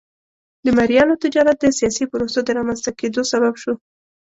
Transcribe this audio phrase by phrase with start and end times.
[0.65, 3.73] د مریانو تجارت د سیاسي پروسو د رامنځته کېدو سبب شو.